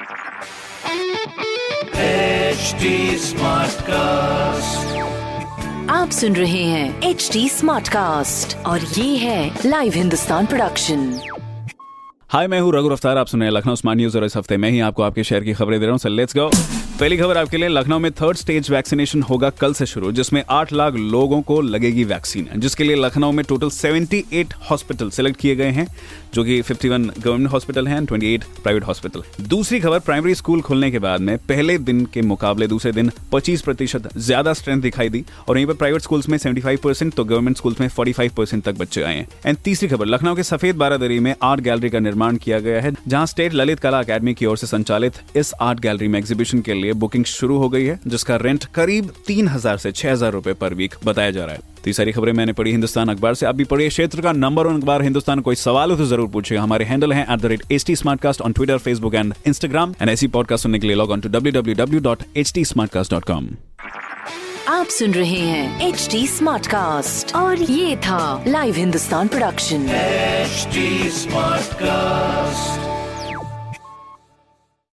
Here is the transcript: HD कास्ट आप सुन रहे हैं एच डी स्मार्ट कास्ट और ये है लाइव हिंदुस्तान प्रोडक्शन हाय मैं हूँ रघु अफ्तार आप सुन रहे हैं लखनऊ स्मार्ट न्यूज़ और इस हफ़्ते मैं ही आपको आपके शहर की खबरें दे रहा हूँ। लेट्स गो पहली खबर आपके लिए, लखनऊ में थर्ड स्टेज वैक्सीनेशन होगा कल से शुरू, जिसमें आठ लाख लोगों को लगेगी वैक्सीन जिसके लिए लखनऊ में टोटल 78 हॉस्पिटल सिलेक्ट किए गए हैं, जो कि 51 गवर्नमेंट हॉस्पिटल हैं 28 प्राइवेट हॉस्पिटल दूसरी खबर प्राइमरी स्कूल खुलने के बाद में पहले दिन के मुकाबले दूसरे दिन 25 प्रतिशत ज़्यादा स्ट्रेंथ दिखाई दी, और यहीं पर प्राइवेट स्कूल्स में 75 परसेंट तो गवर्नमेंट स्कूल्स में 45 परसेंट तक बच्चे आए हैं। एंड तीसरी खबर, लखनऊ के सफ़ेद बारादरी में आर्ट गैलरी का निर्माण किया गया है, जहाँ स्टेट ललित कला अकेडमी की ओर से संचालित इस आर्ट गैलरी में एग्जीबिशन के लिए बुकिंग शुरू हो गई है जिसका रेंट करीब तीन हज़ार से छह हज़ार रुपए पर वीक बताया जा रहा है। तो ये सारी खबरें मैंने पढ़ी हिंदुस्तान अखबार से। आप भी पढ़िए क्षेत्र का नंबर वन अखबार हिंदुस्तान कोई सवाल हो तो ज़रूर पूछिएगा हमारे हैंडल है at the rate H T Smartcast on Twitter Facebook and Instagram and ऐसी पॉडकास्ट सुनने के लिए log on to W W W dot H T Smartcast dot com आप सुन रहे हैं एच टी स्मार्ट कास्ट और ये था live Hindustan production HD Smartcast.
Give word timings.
HD 0.00 0.06
कास्ट 3.82 4.98
आप 5.90 6.10
सुन 6.10 6.36
रहे 6.36 6.62
हैं 6.64 7.02
एच 7.02 7.30
डी 7.32 7.48
स्मार्ट 7.48 7.88
कास्ट 7.88 8.56
और 8.66 8.80
ये 8.80 9.16
है 9.16 9.58
लाइव 9.66 9.92
हिंदुस्तान 9.92 10.46
प्रोडक्शन 10.46 11.20
हाय 12.30 12.46
मैं 12.46 12.60
हूँ 12.60 12.72
रघु 12.74 12.88
अफ्तार 12.88 13.18
आप 13.18 13.26
सुन 13.26 13.40
रहे 13.40 13.50
हैं 13.50 13.56
लखनऊ 13.56 13.74
स्मार्ट 13.74 13.96
न्यूज़ 13.96 14.18
और 14.18 14.24
इस 14.24 14.36
हफ़्ते 14.36 14.56
मैं 14.56 14.70
ही 14.70 14.80
आपको 14.80 15.02
आपके 15.02 15.24
शहर 15.24 15.44
की 15.44 15.52
खबरें 15.52 15.80
दे 15.80 15.86
रहा 15.86 15.96
हूँ। 16.04 16.10
लेट्स 16.10 16.36
गो 16.36 16.50
पहली 17.00 17.16
खबर 17.16 17.36
आपके 17.38 17.56
लिए, 17.56 17.68
लखनऊ 17.68 17.98
में 17.98 18.10
थर्ड 18.12 18.36
स्टेज 18.36 18.70
वैक्सीनेशन 18.70 19.22
होगा 19.22 19.48
कल 19.50 19.74
से 19.74 19.86
शुरू, 19.86 20.10
जिसमें 20.12 20.42
आठ 20.50 20.72
लाख 20.72 20.94
लोगों 20.94 21.40
को 21.42 21.60
लगेगी 21.60 22.02
वैक्सीन 22.04 22.48
जिसके 22.56 22.84
लिए 22.84 22.96
लखनऊ 22.96 23.32
में 23.32 23.44
टोटल 23.48 23.70
78 23.70 24.52
हॉस्पिटल 24.70 25.10
सिलेक्ट 25.10 25.38
किए 25.40 25.54
गए 25.56 25.70
हैं, 25.70 25.86
जो 26.34 26.44
कि 26.44 26.60
51 26.62 27.08
गवर्नमेंट 27.18 27.50
हॉस्पिटल 27.52 27.86
हैं 27.88 28.00
28 28.00 28.44
प्राइवेट 28.62 28.84
हॉस्पिटल 28.84 29.22
दूसरी 29.44 29.80
खबर 29.80 29.98
प्राइमरी 30.00 30.34
स्कूल 30.34 30.60
खुलने 30.62 30.90
के 30.90 30.98
बाद 30.98 31.20
में 31.20 31.36
पहले 31.38 31.78
दिन 31.78 32.04
के 32.14 32.22
मुकाबले 32.22 32.66
दूसरे 32.66 32.92
दिन 32.92 33.10
25 33.32 33.62
प्रतिशत 33.62 34.08
ज़्यादा 34.16 34.52
स्ट्रेंथ 34.52 34.82
दिखाई 34.82 35.08
दी, 35.08 35.24
और 35.48 35.56
यहीं 35.56 35.66
पर 35.66 35.74
प्राइवेट 35.74 36.02
स्कूल्स 36.02 36.28
में 36.28 36.38
75 36.38 36.76
परसेंट 36.82 37.14
तो 37.14 37.24
गवर्नमेंट 37.24 37.56
स्कूल्स 37.56 37.80
में 37.80 37.88
45 37.88 38.32
परसेंट 38.36 38.64
तक 38.64 38.78
बच्चे 38.78 39.02
आए 39.02 39.16
हैं। 39.16 39.26
एंड 39.46 39.58
तीसरी 39.64 39.88
खबर, 39.88 40.06
लखनऊ 40.06 40.34
के 40.34 40.42
सफ़ेद 40.42 40.76
बारादरी 40.76 41.18
में 41.20 41.34
आर्ट 41.42 41.60
गैलरी 41.60 41.90
का 41.90 41.98
निर्माण 42.00 42.36
किया 42.36 42.60
गया 42.60 42.80
है, 42.80 42.92
जहाँ 43.08 43.24
स्टेट 43.26 43.54
ललित 43.54 43.80
कला 43.80 43.98
अकेडमी 44.00 44.34
की 44.34 44.46
ओर 44.46 44.56
से 44.56 44.66
संचालित 44.66 45.20
इस 45.36 45.54
आर्ट 45.60 45.80
गैलरी 45.80 46.08
में 46.08 46.18
एग्जीबिशन 46.18 46.60
के 46.60 46.74
लिए 46.74 46.88
बुकिंग 46.94 47.24
शुरू 47.24 47.56
हो 47.58 47.68
गई 47.68 47.84
है 47.84 47.98
जिसका 48.06 48.36
रेंट 48.36 48.64
करीब 48.74 49.12
तीन 49.26 49.48
हज़ार 49.48 49.76
से 49.78 49.92
छह 49.92 50.12
हज़ार 50.12 50.32
रुपए 50.32 50.52
पर 50.60 50.74
वीक 50.74 50.94
बताया 51.04 51.30
जा 51.30 51.44
रहा 51.44 51.54
है। 51.54 51.60
तो 51.60 51.88
ये 51.88 51.92
सारी 51.92 52.12
खबरें 52.12 52.32
मैंने 52.32 52.52
पढ़ी 52.52 52.70
हिंदुस्तान 52.70 53.08
अखबार 53.08 53.34
से। 53.34 53.46
आप 53.46 53.54
भी 53.54 53.64
पढ़िए 53.64 53.88
क्षेत्र 53.88 54.20
का 54.22 54.32
नंबर 54.32 54.66
वन 54.66 54.76
अखबार 54.76 55.02
हिंदुस्तान 55.02 55.40
कोई 55.40 55.56
सवाल 55.56 55.90
हो 55.90 55.96
तो 55.96 56.06
ज़रूर 56.06 56.28
पूछिएगा 56.28 56.62
हमारे 56.62 56.84
हैंडल 56.84 57.12
है 57.12 57.22
at 57.22 57.40
the 57.40 57.46
rate 57.46 57.62
H 57.72 57.84
T 57.86 57.96
Smartcast 57.96 58.40
on 58.40 58.52
Twitter 58.52 58.78
Facebook 58.78 59.14
and 59.14 59.34
Instagram 59.46 59.94
and 60.00 60.10
ऐसी 60.10 60.26
पॉडकास्ट 60.36 60.62
सुनने 60.62 60.78
के 60.78 60.86
लिए 60.86 60.96
log 60.96 61.10
on 61.10 61.20
to 61.20 61.28
W 61.28 61.52
W 61.52 61.74
W 61.76 62.00
dot 62.00 62.22
H 62.36 62.52
T 62.54 62.64
Smartcast 62.64 63.12
dot 63.12 63.24
com 63.24 63.48
आप 64.68 64.86
सुन 64.88 65.14
रहे 65.14 65.38
हैं 65.38 65.88
एच 65.88 66.08
टी 66.10 66.26
स्मार्ट 66.26 66.66
कास्ट 66.66 67.34
और 67.36 67.62
ये 67.62 67.96
था 68.06 68.44
live 68.46 68.74
Hindustan 68.76 69.28
production 69.28 69.88
HD 70.50 70.82
Smartcast. 71.14 72.89